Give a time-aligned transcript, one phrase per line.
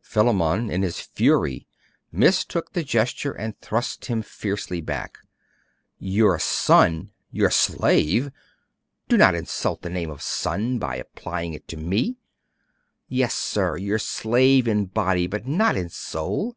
[0.00, 1.66] Philammon, in his fury,
[2.10, 5.18] mistook the gesture and thrust him fiercely back.
[5.98, 7.10] 'Your son!
[7.30, 8.30] your slave!
[9.10, 12.16] Do not insult the name of son by applying it to me.
[13.06, 16.56] Yes, sir; your slave in body, but not in soul!